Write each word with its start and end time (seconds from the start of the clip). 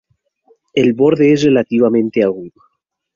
El 0.73 0.93
borde 0.93 1.31
es 1.31 1.43
relativamente 1.43 2.23
agudo. 2.23 2.59